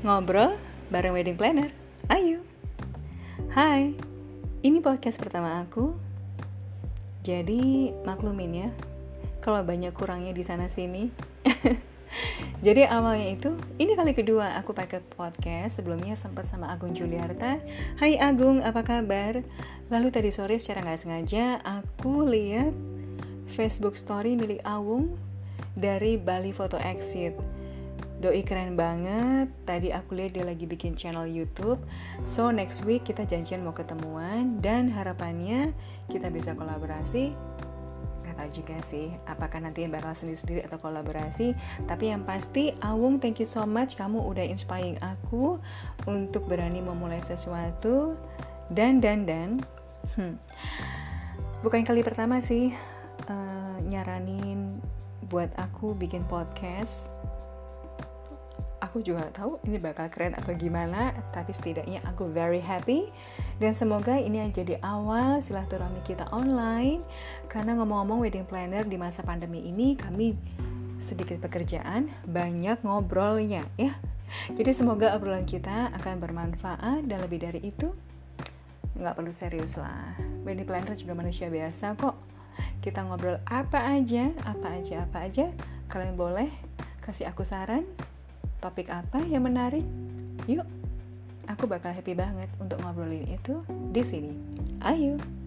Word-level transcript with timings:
Ngobrol 0.00 0.56
bareng 0.88 1.12
wedding 1.12 1.36
planner. 1.36 1.76
Ayo. 2.08 2.40
Hai. 3.52 3.92
Ini 4.64 4.80
podcast 4.80 5.20
pertama 5.20 5.60
aku. 5.60 5.92
Jadi 7.20 7.92
maklumin 8.08 8.64
ya. 8.64 8.68
Kalau 9.44 9.60
banyak 9.60 9.92
kurangnya 9.92 10.32
di 10.32 10.40
sana 10.40 10.72
sini. 10.72 11.12
Jadi 12.64 12.88
awalnya 12.88 13.28
itu, 13.28 13.52
ini 13.76 13.92
kali 13.92 14.16
kedua 14.16 14.56
aku 14.56 14.72
pakai 14.72 15.04
podcast. 15.04 15.84
Sebelumnya 15.84 16.16
sempat 16.16 16.48
sama 16.48 16.72
Agung 16.72 16.96
Juliarta. 16.96 17.60
Hai 18.00 18.16
Agung, 18.16 18.64
apa 18.64 18.80
kabar? 18.80 19.44
Lalu 19.92 20.08
tadi 20.08 20.32
sore 20.32 20.56
secara 20.56 20.80
nggak 20.80 20.96
sengaja 20.96 21.60
aku 21.60 22.24
lihat 22.24 22.72
Facebook 23.52 24.00
story 24.00 24.32
milik 24.32 24.64
Awung 24.64 25.12
dari 25.76 26.16
Bali 26.16 26.56
Photo 26.56 26.80
Exit. 26.80 27.60
Doi 28.20 28.44
keren 28.44 28.76
banget. 28.76 29.48
Tadi 29.64 29.96
aku 29.96 30.12
lihat 30.12 30.36
dia 30.36 30.44
lagi 30.44 30.68
bikin 30.68 30.92
channel 30.92 31.24
YouTube. 31.24 31.80
So 32.28 32.52
next 32.52 32.84
week 32.84 33.08
kita 33.08 33.24
janjian 33.24 33.64
mau 33.64 33.72
ketemuan 33.72 34.60
dan 34.60 34.92
harapannya 34.92 35.72
kita 36.12 36.28
bisa 36.28 36.52
kolaborasi. 36.52 37.32
Gak 38.20 38.36
tahu 38.36 38.50
juga 38.52 38.76
sih 38.84 39.08
apakah 39.24 39.64
nanti 39.64 39.88
yang 39.88 39.96
bakal 39.96 40.12
sendiri-sendiri 40.12 40.68
atau 40.68 40.76
kolaborasi. 40.76 41.56
Tapi 41.88 42.12
yang 42.12 42.28
pasti 42.28 42.76
Awung 42.84 43.24
thank 43.24 43.40
you 43.40 43.48
so 43.48 43.64
much 43.64 43.96
kamu 43.96 44.20
udah 44.20 44.44
inspiring 44.44 45.00
aku 45.00 45.56
untuk 46.04 46.44
berani 46.44 46.84
memulai 46.84 47.24
sesuatu 47.24 48.20
dan 48.68 49.00
dan 49.00 49.24
dan. 49.24 49.50
Hmm. 50.20 50.36
Bukan 51.64 51.88
kali 51.88 52.04
pertama 52.04 52.44
sih 52.44 52.76
uh, 53.32 53.76
nyaranin 53.80 54.76
buat 55.32 55.48
aku 55.56 55.96
bikin 55.96 56.28
podcast 56.28 57.08
aku 58.90 59.06
juga 59.06 59.30
tahu 59.30 59.62
ini 59.70 59.78
bakal 59.78 60.10
keren 60.10 60.34
atau 60.34 60.50
gimana 60.58 61.14
tapi 61.30 61.54
setidaknya 61.54 62.02
aku 62.02 62.26
very 62.26 62.58
happy. 62.58 63.06
Dan 63.62 63.78
semoga 63.78 64.18
ini 64.18 64.42
jadi 64.50 64.82
awal 64.82 65.38
silaturahmi 65.38 66.02
kita 66.02 66.26
online 66.34 67.06
karena 67.46 67.78
ngomong-ngomong 67.78 68.18
wedding 68.18 68.42
planner 68.42 68.82
di 68.82 68.98
masa 68.98 69.22
pandemi 69.22 69.62
ini 69.62 69.94
kami 69.94 70.34
sedikit 70.98 71.38
pekerjaan 71.38 72.10
banyak 72.26 72.82
ngobrolnya 72.82 73.62
ya. 73.78 73.94
Jadi 74.50 74.74
semoga 74.74 75.14
obrolan 75.14 75.46
kita 75.46 75.94
akan 75.94 76.18
bermanfaat 76.18 77.06
dan 77.06 77.18
lebih 77.22 77.46
dari 77.46 77.62
itu 77.62 77.94
nggak 78.98 79.14
perlu 79.14 79.30
serius 79.30 79.78
lah. 79.78 80.18
Wedding 80.42 80.66
planner 80.66 80.98
juga 80.98 81.14
manusia 81.14 81.46
biasa 81.46 81.94
kok. 81.94 82.18
Kita 82.82 83.06
ngobrol 83.06 83.38
apa 83.46 83.86
aja 83.94 84.34
apa 84.42 84.82
aja 84.82 85.06
apa 85.06 85.30
aja 85.30 85.46
kalian 85.86 86.18
boleh 86.18 86.50
kasih 87.06 87.30
aku 87.30 87.46
saran 87.46 87.86
topik 88.60 88.92
apa 88.92 89.24
yang 89.24 89.48
menarik? 89.48 89.82
Yuk, 90.44 90.68
aku 91.48 91.64
bakal 91.64 91.96
happy 91.96 92.12
banget 92.12 92.52
untuk 92.60 92.76
ngobrolin 92.84 93.24
itu 93.26 93.64
di 93.90 94.02
sini. 94.04 94.32
Ayo! 94.84 95.39